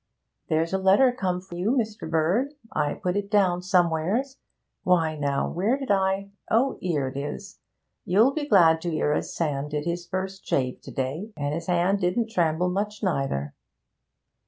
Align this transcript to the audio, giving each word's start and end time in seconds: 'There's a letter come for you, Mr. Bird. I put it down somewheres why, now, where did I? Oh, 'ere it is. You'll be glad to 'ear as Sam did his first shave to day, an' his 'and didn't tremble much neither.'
'There's 0.47 0.73
a 0.73 0.79
letter 0.79 1.11
come 1.11 1.39
for 1.39 1.53
you, 1.53 1.69
Mr. 1.73 2.09
Bird. 2.09 2.55
I 2.73 2.95
put 2.95 3.15
it 3.15 3.29
down 3.29 3.61
somewheres 3.61 4.39
why, 4.81 5.15
now, 5.15 5.47
where 5.47 5.77
did 5.77 5.91
I? 5.91 6.31
Oh, 6.49 6.79
'ere 6.81 7.09
it 7.09 7.15
is. 7.17 7.59
You'll 8.03 8.33
be 8.33 8.47
glad 8.49 8.81
to 8.81 8.89
'ear 8.91 9.13
as 9.13 9.35
Sam 9.35 9.69
did 9.69 9.85
his 9.85 10.07
first 10.07 10.43
shave 10.47 10.81
to 10.81 10.91
day, 10.91 11.31
an' 11.37 11.51
his 11.53 11.69
'and 11.69 11.99
didn't 11.99 12.31
tremble 12.31 12.71
much 12.71 13.03
neither.' 13.03 13.53